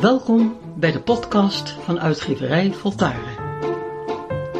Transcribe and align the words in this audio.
Welkom 0.00 0.58
bij 0.76 0.92
de 0.92 1.02
podcast 1.02 1.70
van 1.70 2.00
uitgeverij 2.00 2.72
Voltaren. 2.72 3.38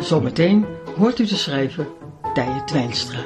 Zometeen 0.02 0.66
hoort 0.96 1.18
u 1.18 1.26
de 1.26 1.36
schrijver 1.36 1.86
Tije 2.34 2.64
Twijnstra. 2.64 3.24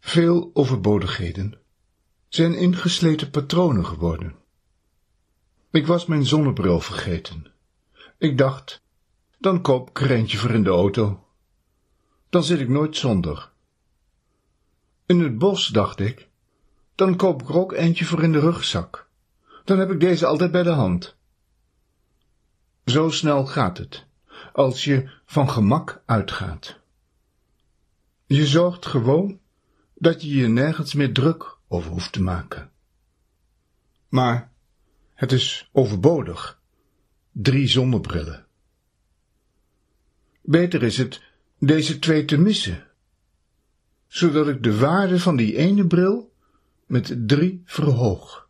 Veel 0.00 0.50
overbodigheden 0.52 1.63
zijn 2.34 2.54
ingesleten 2.54 3.30
patronen 3.30 3.86
geworden. 3.86 4.34
Ik 5.70 5.86
was 5.86 6.06
mijn 6.06 6.26
zonnebril 6.26 6.80
vergeten. 6.80 7.46
Ik 8.18 8.38
dacht, 8.38 8.82
dan 9.38 9.62
koop 9.62 9.88
ik 9.88 10.00
er 10.00 10.10
eentje 10.10 10.38
voor 10.38 10.50
in 10.50 10.62
de 10.62 10.70
auto. 10.70 11.24
Dan 12.28 12.44
zit 12.44 12.60
ik 12.60 12.68
nooit 12.68 12.96
zonder. 12.96 13.50
In 15.06 15.20
het 15.20 15.38
bos 15.38 15.68
dacht 15.68 16.00
ik, 16.00 16.28
dan 16.94 17.16
koop 17.16 17.42
ik 17.42 17.48
er 17.48 17.58
ook 17.58 17.72
eentje 17.72 18.04
voor 18.04 18.22
in 18.22 18.32
de 18.32 18.40
rugzak. 18.40 19.08
Dan 19.64 19.78
heb 19.78 19.90
ik 19.90 20.00
deze 20.00 20.26
altijd 20.26 20.50
bij 20.50 20.62
de 20.62 20.70
hand. 20.70 21.16
Zo 22.84 23.10
snel 23.10 23.46
gaat 23.46 23.78
het, 23.78 24.06
als 24.52 24.84
je 24.84 25.10
van 25.24 25.50
gemak 25.50 26.02
uitgaat. 26.06 26.78
Je 28.26 28.46
zorgt 28.46 28.86
gewoon 28.86 29.40
dat 29.94 30.22
je 30.22 30.34
je 30.34 30.48
nergens 30.48 30.94
meer 30.94 31.12
druk 31.12 31.53
over 31.74 31.90
hoeft 31.90 32.12
te 32.12 32.22
maken. 32.22 32.70
Maar 34.08 34.52
het 35.14 35.32
is 35.32 35.68
overbodig. 35.72 36.60
Drie 37.32 37.68
zonnebrillen. 37.68 38.46
Beter 40.42 40.82
is 40.82 40.98
het 40.98 41.22
deze 41.58 41.98
twee 41.98 42.24
te 42.24 42.38
missen, 42.38 42.86
zodat 44.06 44.48
ik 44.48 44.62
de 44.62 44.78
waarde 44.78 45.20
van 45.20 45.36
die 45.36 45.56
ene 45.56 45.86
bril 45.86 46.32
met 46.86 47.28
drie 47.28 47.62
verhoog, 47.64 48.48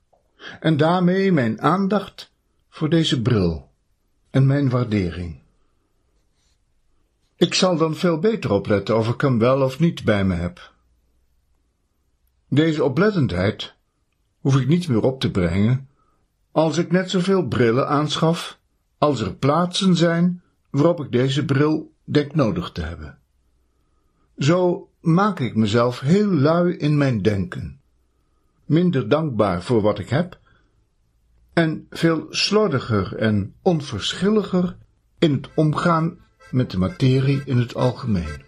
en 0.61 0.77
daarmee 0.77 1.33
mijn 1.33 1.61
aandacht 1.61 2.33
voor 2.69 2.89
deze 2.89 3.23
bril 3.23 3.71
en 4.31 4.47
mijn 4.47 4.69
waardering. 4.69 5.43
Ik 7.37 7.55
zal 7.55 7.77
dan 7.77 7.97
veel 7.97 8.19
beter 8.19 8.51
opletten 8.51 8.99
of 8.99 9.09
ik 9.09 9.21
hem 9.21 9.39
wel 9.39 9.63
of 9.63 9.79
niet 9.79 10.05
bij 10.05 10.25
me 10.25 10.35
heb. 10.35 10.74
Deze 12.49 12.85
oplettendheid 12.85 13.75
hoef 14.41 14.57
ik 14.57 14.69
niet 14.69 14.89
meer 14.89 15.03
op 15.03 15.21
te 15.21 15.31
brengen 15.31 15.89
als 16.53 16.79
ik 16.79 16.93
net 16.93 17.11
zoveel 17.11 17.47
brillen 17.49 17.89
aanschaf 17.89 18.59
als 18.99 19.21
er 19.21 19.35
plaatsen 19.35 19.97
zijn 19.97 20.43
waarop 20.71 21.01
ik 21.01 21.13
deze 21.13 21.45
bril 21.45 21.93
denk 22.05 22.35
nodig 22.35 22.73
te 22.73 22.81
hebben. 22.81 23.19
Zo 24.39 24.89
maak 25.01 25.41
ik 25.41 25.57
mezelf 25.57 26.01
heel 26.01 26.31
lui 26.31 26.77
in 26.77 26.97
mijn 26.97 27.23
denken, 27.23 27.81
minder 28.65 29.09
dankbaar 29.09 29.63
voor 29.63 29.83
wat 29.83 29.99
ik 29.99 30.09
heb 30.09 30.39
en 31.53 31.87
veel 31.91 32.27
slordiger 32.31 33.17
en 33.17 33.55
onverschilliger 33.63 34.77
in 35.19 35.33
het 35.33 35.49
omgaan 35.55 36.19
met 36.51 36.71
de 36.71 36.79
materie 36.79 37.43
in 37.45 37.59
het 37.59 37.75
algemeen. 37.75 38.43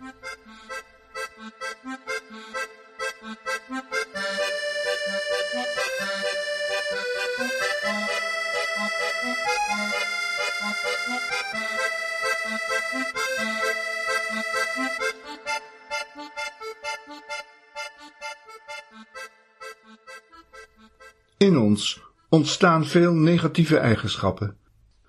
In 21.37 21.57
ons 21.59 22.01
ontstaan 22.29 22.87
veel 22.87 23.13
negatieve 23.13 23.79
eigenschappen, 23.79 24.57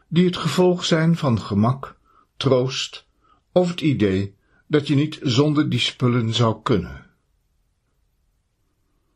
die 0.08 0.26
het 0.26 0.38
gevolg 0.38 0.86
zijn 0.86 1.18
van 1.18 1.42
gemak, 1.42 1.98
troost 2.38 3.08
of 3.52 3.70
het 3.70 3.82
idee 3.82 4.36
dat 4.68 4.88
je 4.88 4.96
niet 4.96 5.20
zonder 5.22 5.70
die 5.70 5.80
spullen 5.80 6.34
zou 6.34 6.62
kunnen. 6.62 7.06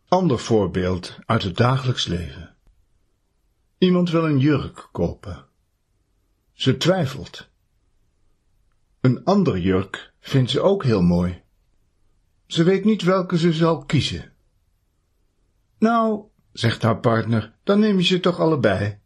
Ander 0.07 0.39
voorbeeld 0.39 1.19
uit 1.25 1.43
het 1.43 1.57
dagelijks 1.57 2.05
leven. 2.05 2.55
Iemand 3.77 4.09
wil 4.09 4.25
een 4.25 4.39
jurk 4.39 4.89
kopen. 4.91 5.45
Ze 6.53 6.77
twijfelt. 6.77 7.49
Een 9.01 9.23
andere 9.23 9.61
jurk 9.61 10.13
vindt 10.19 10.51
ze 10.51 10.61
ook 10.61 10.83
heel 10.83 11.01
mooi. 11.01 11.41
Ze 12.47 12.63
weet 12.63 12.85
niet 12.85 13.01
welke 13.01 13.37
ze 13.37 13.53
zal 13.53 13.85
kiezen. 13.85 14.30
Nou, 15.81 16.23
zegt 16.51 16.81
haar 16.81 16.99
partner, 16.99 17.53
dan 17.63 17.79
neem 17.79 17.97
je 17.97 18.03
ze 18.03 18.19
toch 18.19 18.39
allebei. 18.39 18.99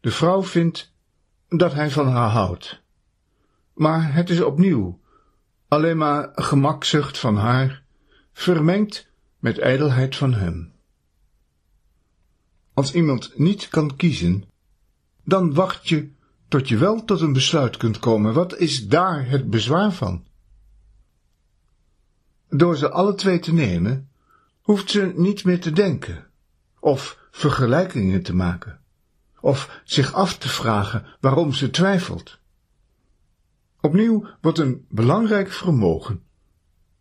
De 0.00 0.10
vrouw 0.10 0.42
vindt 0.42 0.94
dat 1.48 1.72
hij 1.72 1.90
van 1.90 2.08
haar 2.08 2.30
houdt. 2.30 2.82
Maar 3.74 4.14
het 4.14 4.30
is 4.30 4.40
opnieuw 4.40 5.00
alleen 5.68 5.96
maar 5.96 6.30
gemakzucht 6.34 7.18
van 7.18 7.36
haar, 7.36 7.82
vermengd 8.32 9.10
met 9.38 9.58
ijdelheid 9.58 10.16
van 10.16 10.34
hem. 10.34 10.72
Als 12.74 12.94
iemand 12.94 13.38
niet 13.38 13.68
kan 13.68 13.96
kiezen, 13.96 14.44
dan 15.24 15.54
wacht 15.54 15.88
je 15.88 16.10
tot 16.48 16.68
je 16.68 16.76
wel 16.76 17.04
tot 17.04 17.20
een 17.20 17.32
besluit 17.32 17.76
kunt 17.76 17.98
komen. 17.98 18.32
Wat 18.34 18.56
is 18.56 18.88
daar 18.88 19.28
het 19.28 19.50
bezwaar 19.50 19.92
van? 19.92 20.26
Door 22.48 22.76
ze 22.76 22.90
alle 22.90 23.14
twee 23.14 23.38
te 23.38 23.52
nemen, 23.52 24.07
hoeft 24.68 24.90
ze 24.90 25.12
niet 25.16 25.44
meer 25.44 25.60
te 25.60 25.72
denken, 25.72 26.26
of 26.80 27.18
vergelijkingen 27.30 28.22
te 28.22 28.34
maken, 28.34 28.80
of 29.40 29.80
zich 29.84 30.12
af 30.12 30.38
te 30.38 30.48
vragen 30.48 31.06
waarom 31.20 31.52
ze 31.52 31.70
twijfelt. 31.70 32.38
Opnieuw 33.80 34.26
wordt 34.40 34.58
een 34.58 34.86
belangrijk 34.88 35.50
vermogen 35.50 36.22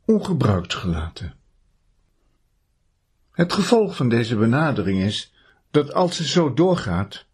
ongebruikt 0.06 0.74
gelaten. 0.74 1.36
Het 3.32 3.54
gevolg 3.54 3.96
van 3.96 4.10
deze 4.10 4.36
benadering 4.36 5.00
is 5.00 5.34
dat 5.72 5.94
als 5.94 6.16
ze 6.16 6.28
zo 6.28 6.54
doorgaat, 6.54 7.26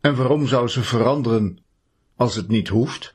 en 0.00 0.16
waarom 0.16 0.46
zou 0.46 0.68
ze 0.68 0.82
veranderen 0.82 1.58
als 2.16 2.34
het 2.34 2.48
niet 2.48 2.68
hoeft, 2.68 3.14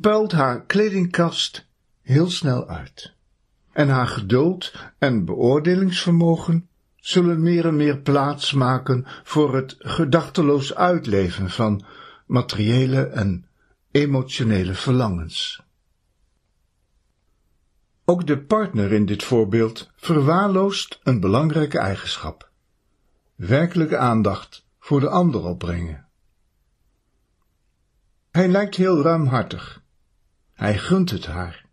puilt 0.00 0.32
haar 0.32 0.64
kledingkast 0.64 1.66
heel 2.02 2.30
snel 2.30 2.68
uit. 2.68 3.15
En 3.76 3.88
haar 3.88 4.06
geduld 4.06 4.72
en 4.98 5.24
beoordelingsvermogen 5.24 6.68
zullen 6.96 7.42
meer 7.42 7.66
en 7.66 7.76
meer 7.76 7.98
plaats 7.98 8.52
maken 8.52 9.04
voor 9.24 9.54
het 9.54 9.74
gedachteloos 9.78 10.74
uitleven 10.74 11.50
van 11.50 11.84
materiële 12.26 13.02
en 13.02 13.46
emotionele 13.90 14.74
verlangens. 14.74 15.62
Ook 18.04 18.26
de 18.26 18.38
partner 18.38 18.92
in 18.92 19.06
dit 19.06 19.22
voorbeeld 19.24 19.90
verwaarloost 19.96 21.00
een 21.02 21.20
belangrijke 21.20 21.78
eigenschap: 21.78 22.50
werkelijke 23.34 23.96
aandacht 23.96 24.66
voor 24.78 25.00
de 25.00 25.08
ander 25.08 25.44
opbrengen. 25.44 26.08
Hij 28.30 28.48
lijkt 28.48 28.74
heel 28.74 29.02
ruimhartig. 29.02 29.82
Hij 30.52 30.78
gunt 30.78 31.10
het 31.10 31.26
haar. 31.26 31.65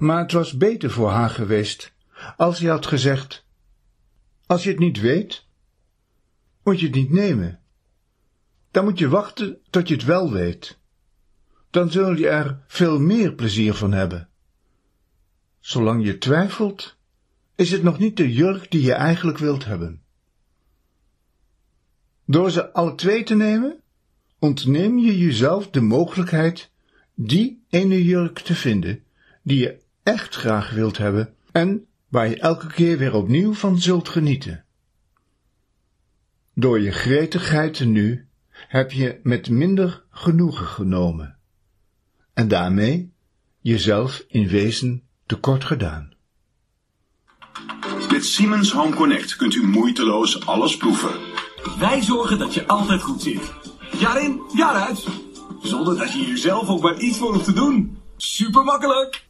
Maar 0.00 0.18
het 0.18 0.32
was 0.32 0.56
beter 0.56 0.90
voor 0.90 1.10
haar 1.10 1.30
geweest 1.30 1.92
als 2.36 2.58
hij 2.58 2.70
had 2.70 2.86
gezegd: 2.86 3.44
Als 4.46 4.62
je 4.62 4.70
het 4.70 4.78
niet 4.78 5.00
weet, 5.00 5.46
moet 6.62 6.80
je 6.80 6.86
het 6.86 6.94
niet 6.94 7.10
nemen. 7.10 7.60
Dan 8.70 8.84
moet 8.84 8.98
je 8.98 9.08
wachten 9.08 9.58
tot 9.70 9.88
je 9.88 9.94
het 9.94 10.04
wel 10.04 10.32
weet. 10.32 10.78
Dan 11.70 11.90
zul 11.90 12.12
je 12.12 12.28
er 12.28 12.64
veel 12.66 13.00
meer 13.00 13.32
plezier 13.34 13.74
van 13.74 13.92
hebben. 13.92 14.28
Zolang 15.58 16.04
je 16.04 16.18
twijfelt, 16.18 16.96
is 17.54 17.70
het 17.70 17.82
nog 17.82 17.98
niet 17.98 18.16
de 18.16 18.32
jurk 18.32 18.70
die 18.70 18.82
je 18.82 18.92
eigenlijk 18.92 19.38
wilt 19.38 19.64
hebben. 19.64 20.02
Door 22.24 22.50
ze 22.50 22.72
alle 22.72 22.94
twee 22.94 23.22
te 23.22 23.34
nemen, 23.34 23.80
ontneem 24.38 24.98
je 24.98 25.18
jezelf 25.18 25.70
de 25.70 25.80
mogelijkheid 25.80 26.70
die 27.14 27.64
ene 27.68 28.04
jurk 28.04 28.38
te 28.38 28.54
vinden 28.54 29.04
die 29.42 29.58
je 29.58 29.88
echt 30.10 30.36
graag 30.36 30.70
wilt 30.70 30.98
hebben 30.98 31.34
en 31.52 31.86
waar 32.08 32.28
je 32.28 32.38
elke 32.38 32.66
keer 32.66 32.98
weer 32.98 33.14
opnieuw 33.14 33.54
van 33.54 33.78
zult 33.78 34.08
genieten. 34.08 34.64
Door 36.54 36.80
je 36.80 36.90
gretigheid 36.90 37.84
nu 37.84 38.26
heb 38.50 38.92
je 38.92 39.20
met 39.22 39.50
minder 39.50 40.04
genoegen 40.10 40.66
genomen 40.66 41.36
en 42.34 42.48
daarmee 42.48 43.12
jezelf 43.60 44.24
in 44.28 44.48
wezen 44.48 45.02
tekort 45.26 45.64
gedaan. 45.64 46.12
Met 48.10 48.24
Siemens 48.24 48.72
Home 48.72 48.94
Connect 48.94 49.36
kunt 49.36 49.54
u 49.54 49.66
moeiteloos 49.66 50.46
alles 50.46 50.76
proeven. 50.76 51.20
Wij 51.78 52.02
zorgen 52.02 52.38
dat 52.38 52.54
je 52.54 52.66
altijd 52.66 53.02
goed 53.02 53.22
zit. 53.22 53.52
Jaar 53.98 54.22
in, 54.22 54.40
jaar 54.54 54.74
uit. 54.74 55.06
Zonder 55.62 55.98
dat 55.98 56.12
je 56.12 56.24
hier 56.24 56.38
zelf 56.38 56.68
ook 56.68 56.82
maar 56.82 56.98
iets 56.98 57.18
voor 57.18 57.32
hoeft 57.32 57.44
te 57.44 57.52
doen. 57.52 57.98
Super 58.16 58.64
makkelijk. 58.64 59.28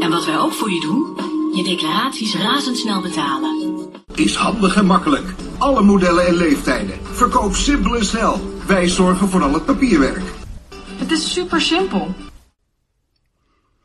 En 0.00 0.10
wat 0.10 0.24
wij 0.24 0.38
ook 0.38 0.52
voor 0.52 0.70
je 0.70 0.80
doen, 0.80 1.16
je 1.56 1.62
declaraties 1.62 2.36
razendsnel 2.36 3.02
betalen. 3.02 3.78
Is 4.14 4.34
handig 4.34 4.76
en 4.76 4.86
makkelijk. 4.86 5.34
Alle 5.58 5.82
modellen 5.82 6.26
en 6.26 6.34
leeftijden. 6.34 6.98
Verkoop 7.02 7.54
simpel 7.54 7.96
en 7.96 8.04
snel. 8.04 8.40
Wij 8.66 8.88
zorgen 8.88 9.28
voor 9.28 9.42
al 9.42 9.52
het 9.52 9.64
papierwerk. 9.64 10.32
Het 10.74 11.10
is 11.10 11.32
super 11.32 11.60
simpel. 11.60 12.14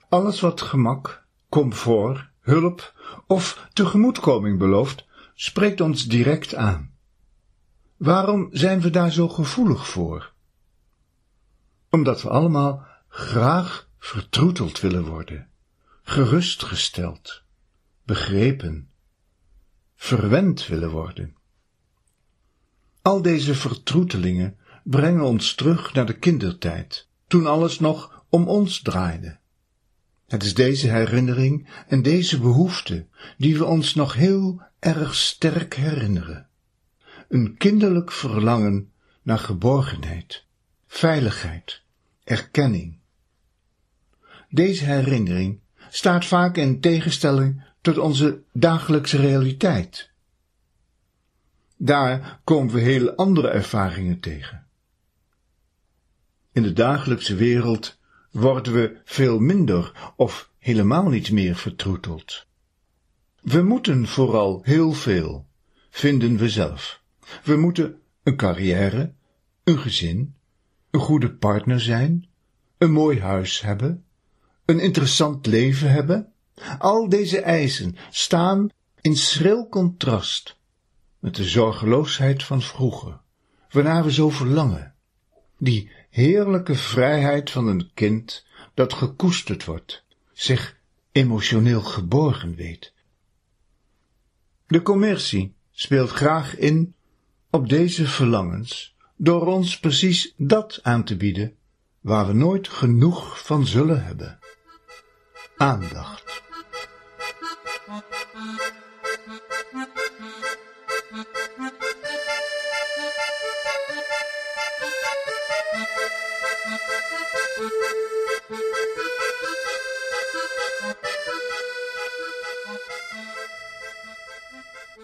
Alles 0.09 0.39
wat 0.39 0.62
gemak, 0.62 1.25
comfort, 1.50 2.25
hulp 2.41 2.94
of 3.27 3.68
tegemoetkoming 3.74 4.59
belooft, 4.59 5.06
spreekt 5.35 5.81
ons 5.81 6.06
direct 6.06 6.56
aan. 6.56 6.91
Waarom 7.97 8.47
zijn 8.51 8.81
we 8.81 8.89
daar 8.89 9.12
zo 9.12 9.30
gevoelig 9.30 9.88
voor? 9.88 10.31
Omdat 11.89 12.21
we 12.21 12.30
allemaal 12.30 12.85
graag 13.07 13.88
vertroeteld 14.00 14.80
willen 14.80 15.06
worden, 15.06 15.47
gerustgesteld, 16.04 17.42
begrepen, 18.06 18.90
verwend 19.96 20.68
willen 20.68 20.90
worden. 20.90 21.36
Al 23.02 23.22
deze 23.22 23.56
vertroetelingen 23.56 24.58
brengen 24.84 25.24
ons 25.24 25.56
terug 25.56 25.94
naar 25.94 26.06
de 26.06 26.18
kindertijd, 26.18 27.08
toen 27.28 27.48
alles 27.48 27.80
nog 27.80 28.26
om 28.30 28.48
ons 28.48 28.82
draaide. 28.82 29.38
Het 30.28 30.44
is 30.44 30.54
deze 30.54 30.90
herinnering 30.90 31.68
en 31.88 32.02
deze 32.02 32.40
behoefte 32.40 33.08
die 33.38 33.58
we 33.58 33.66
ons 33.66 33.94
nog 33.94 34.14
heel 34.14 34.62
erg 34.80 35.16
sterk 35.16 35.76
herinneren. 35.76 36.48
Een 37.30 37.58
kinderlijk 37.58 38.12
verlangen 38.12 38.92
naar 39.22 39.40
geborgenheid, 39.40 40.46
veiligheid, 40.88 41.82
erkenning. 42.24 42.98
Deze 44.50 44.84
herinnering 44.86 45.62
staat 45.95 46.25
vaak 46.25 46.57
in 46.57 46.80
tegenstelling 46.80 47.63
tot 47.81 47.98
onze 47.98 48.42
dagelijkse 48.54 49.18
realiteit. 49.18 50.10
Daar 51.78 52.40
komen 52.44 52.74
we 52.74 52.80
heel 52.80 53.16
andere 53.16 53.48
ervaringen 53.48 54.19
tegen. 54.19 54.66
In 56.51 56.63
de 56.63 56.74
dagelijkse 56.74 57.36
wereld 57.36 58.00
worden 58.31 58.74
we 58.74 58.98
veel 59.06 59.40
minder 59.40 60.13
of 60.16 60.50
helemaal 60.60 61.10
niet 61.10 61.31
meer 61.31 61.56
vertroeteld. 61.56 62.45
We 63.42 63.62
moeten 63.62 64.07
vooral 64.07 64.62
heel 64.63 64.94
veel, 64.94 65.48
vinden 65.90 66.38
we 66.38 66.50
zelf. 66.50 67.01
We 67.44 67.56
moeten 67.56 68.00
een 68.24 68.36
carrière, 68.36 69.13
een 69.63 69.78
gezin, 69.78 70.36
een 70.92 71.00
goede 71.00 71.34
partner 71.34 71.80
zijn, 71.80 72.28
een 72.78 72.92
mooi 72.92 73.19
huis 73.19 73.62
hebben, 73.62 74.03
een 74.65 74.80
interessant 74.80 75.45
leven 75.45 75.92
hebben. 75.92 76.33
Al 76.80 77.10
deze 77.10 77.39
eisen 77.39 77.95
staan 78.10 78.69
in 79.01 79.15
schril 79.15 79.69
contrast 79.69 80.57
met 81.19 81.36
de 81.36 81.44
zorgeloosheid 81.44 82.44
van 82.44 82.62
vroeger, 82.62 83.19
waarna 83.71 84.04
we 84.04 84.12
zo 84.12 84.30
verlangen. 84.30 84.94
Die 85.57 85.92
heerlijke 86.10 86.75
vrijheid 86.75 87.51
van 87.51 87.68
een 87.68 87.92
kind 87.94 88.45
dat 88.74 88.94
gekoesterd 88.94 89.65
wordt, 89.65 90.04
zich 90.33 90.77
emotioneel 91.12 91.81
geborgen 91.81 92.56
weet. 92.56 92.94
De 94.68 94.81
commercie 94.81 95.56
speelt 95.71 96.09
graag 96.09 96.57
in 96.57 96.95
op 97.50 97.69
deze 97.69 98.07
verlangens 98.07 98.95
door 99.16 99.45
ons 99.45 99.80
precies 99.80 100.33
dat 100.38 100.80
aan 100.81 101.04
te 101.04 101.18
bieden 101.18 101.56
waar 102.01 102.27
we 102.27 102.33
nooit 102.33 102.68
genoeg 102.68 103.45
van 103.45 103.66
zullen 103.68 104.06
hebben. 104.06 104.39
Aandacht. 105.58 106.24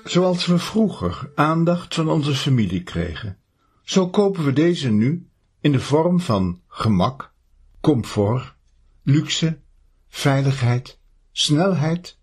Zoals 0.04 0.46
we 0.46 0.60
vroeger 0.60 1.32
aandacht 1.36 1.96
van 1.96 2.10
onze 2.10 2.36
familie 2.36 2.84
kregen, 2.84 3.38
zo 3.84 4.10
kopen 4.10 4.44
we 4.44 4.54
deze 4.54 4.90
nu 4.90 5.28
in 5.62 5.72
de 5.72 5.80
vorm 5.80 6.20
van 6.20 6.62
gemak, 6.68 7.32
comfort, 7.82 8.54
luxe, 9.04 9.60
veiligheid, 10.10 11.00
snelheid 11.32 12.18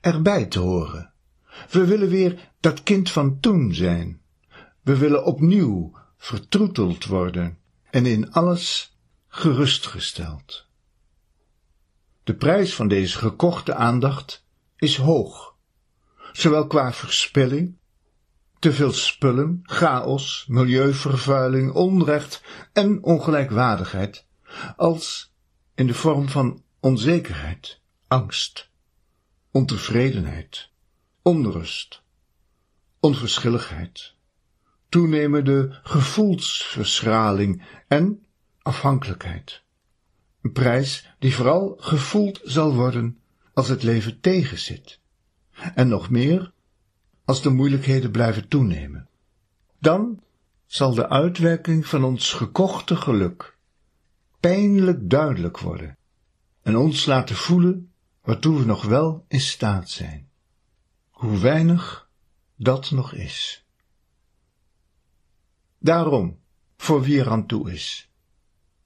erbij 0.00 0.46
te 0.46 0.58
horen. 0.58 1.12
We 1.70 1.84
willen 1.84 2.08
weer 2.08 2.50
dat 2.60 2.82
kind 2.82 3.10
van 3.10 3.40
toen 3.40 3.74
zijn. 3.74 4.20
We 4.82 4.96
willen 4.96 5.24
opnieuw 5.24 5.92
vertroeteld 6.16 7.04
worden 7.04 7.58
en 7.90 8.06
in 8.06 8.32
alles 8.32 8.96
gerustgesteld. 9.28 10.66
De 12.24 12.34
prijs 12.34 12.74
van 12.74 12.88
deze 12.88 13.18
gekochte 13.18 13.74
aandacht 13.74 14.46
is 14.76 14.96
hoog, 14.96 15.54
zowel 16.32 16.66
qua 16.66 16.92
verspilling, 16.92 17.76
te 18.58 18.72
veel 18.72 18.92
spullen, 18.92 19.60
chaos, 19.62 20.44
milieuvervuiling, 20.48 21.72
onrecht 21.72 22.42
en 22.72 23.02
ongelijkwaardigheid, 23.02 24.26
als 24.76 25.34
in 25.74 25.86
de 25.86 25.94
vorm 25.94 26.28
van 26.28 26.62
onzekerheid, 26.80 27.80
angst, 28.06 28.70
ontevredenheid, 29.50 30.70
onrust, 31.22 32.02
onverschilligheid, 33.00 34.14
toenemende 34.88 35.78
gevoelsverschraling 35.82 37.62
en 37.88 38.26
afhankelijkheid. 38.62 39.62
Een 40.42 40.52
prijs 40.52 41.08
die 41.18 41.34
vooral 41.34 41.76
gevoeld 41.78 42.40
zal 42.44 42.74
worden 42.74 43.18
als 43.54 43.68
het 43.68 43.82
leven 43.82 44.20
tegenzit. 44.20 45.00
En 45.74 45.88
nog 45.88 46.10
meer 46.10 46.52
als 47.24 47.42
de 47.42 47.50
moeilijkheden 47.50 48.10
blijven 48.10 48.48
toenemen. 48.48 49.08
Dan 49.78 50.22
zal 50.66 50.94
de 50.94 51.08
uitwerking 51.08 51.86
van 51.86 52.04
ons 52.04 52.32
gekochte 52.32 52.96
geluk 52.96 53.56
pijnlijk 54.40 55.10
duidelijk 55.10 55.58
worden 55.58 55.97
en 56.68 56.76
ons 56.76 57.06
laten 57.06 57.36
voelen 57.36 57.92
waartoe 58.22 58.58
we 58.58 58.64
nog 58.64 58.84
wel 58.84 59.24
in 59.28 59.40
staat 59.40 59.90
zijn. 59.90 60.28
Hoe 61.10 61.38
weinig 61.38 62.10
dat 62.56 62.90
nog 62.90 63.12
is. 63.12 63.64
Daarom, 65.78 66.38
voor 66.76 67.02
wie 67.02 67.20
er 67.20 67.30
aan 67.30 67.46
toe 67.46 67.72
is, 67.72 68.10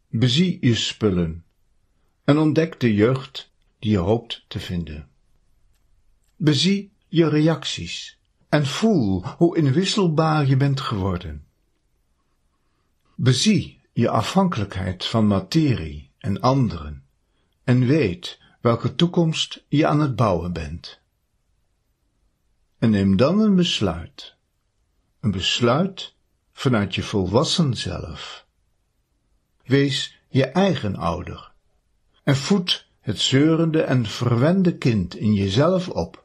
bezie 0.08 0.58
je 0.60 0.74
spullen 0.74 1.44
en 2.24 2.38
ontdek 2.38 2.80
de 2.80 2.94
jeugd 2.94 3.50
die 3.78 3.90
je 3.90 3.98
hoopt 3.98 4.44
te 4.48 4.60
vinden. 4.60 5.08
Bezie 6.36 6.92
je 7.08 7.28
reacties 7.28 8.18
en 8.48 8.66
voel 8.66 9.26
hoe 9.26 9.56
inwisselbaar 9.56 10.46
je 10.46 10.56
bent 10.56 10.80
geworden. 10.80 11.46
Bezie 13.14 13.80
je 13.92 14.08
afhankelijkheid 14.08 15.06
van 15.06 15.26
materie 15.26 16.10
en 16.18 16.40
anderen 16.40 17.02
en 17.64 17.86
weet 17.86 18.40
welke 18.60 18.94
toekomst 18.94 19.64
je 19.68 19.86
aan 19.86 20.00
het 20.00 20.16
bouwen 20.16 20.52
bent. 20.52 21.00
En 22.78 22.90
neem 22.90 23.16
dan 23.16 23.40
een 23.40 23.54
besluit, 23.54 24.34
een 25.20 25.30
besluit 25.30 26.14
vanuit 26.52 26.94
je 26.94 27.02
volwassen 27.02 27.74
zelf. 27.74 28.46
Wees 29.64 30.18
je 30.28 30.44
eigen 30.44 30.96
ouder 30.96 31.52
en 32.22 32.36
voed 32.36 32.90
het 33.00 33.20
zeurende 33.20 33.82
en 33.82 34.06
verwende 34.06 34.78
kind 34.78 35.14
in 35.14 35.34
jezelf 35.34 35.88
op, 35.88 36.24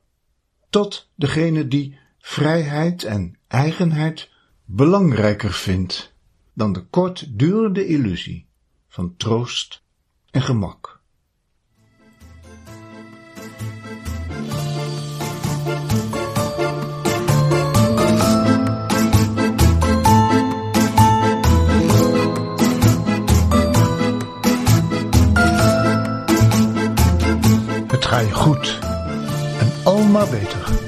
tot 0.70 1.10
degene 1.16 1.68
die 1.68 2.00
vrijheid 2.20 3.04
en 3.04 3.38
eigenheid 3.48 4.30
belangrijker 4.66 5.54
vindt 5.54 6.14
dan 6.54 6.74
de 6.74 6.86
kortdurende 6.86 7.88
illusie 7.88 8.48
van 8.88 9.16
troost 9.18 9.82
en 10.32 10.42
gemak. 10.42 10.97
Het 30.30 30.87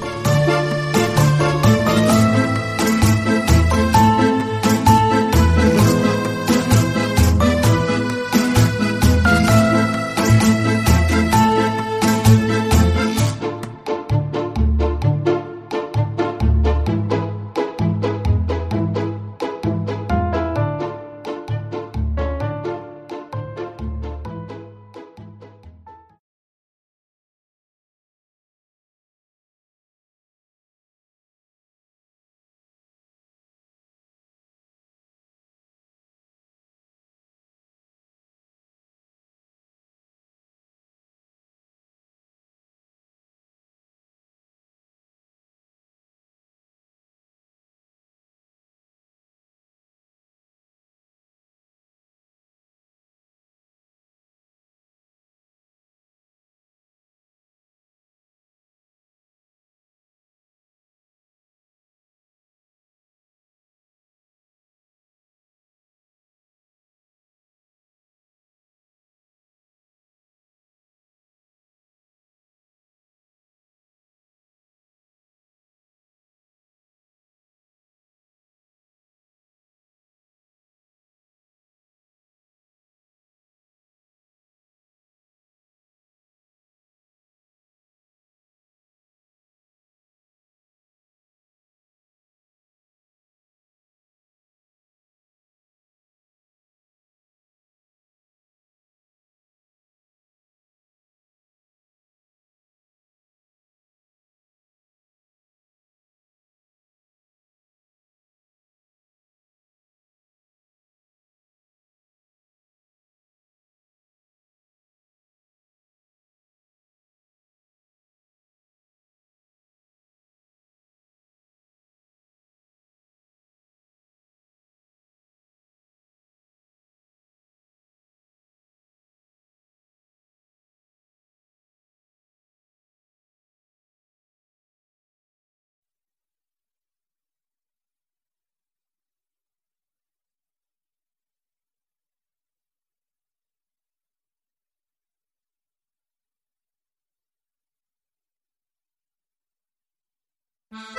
you 150.72 150.99